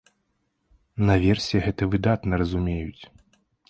Наверсе 1.11 1.63
гэта 1.69 1.91
выдатна 1.95 2.33
разумеюць. 2.47 3.03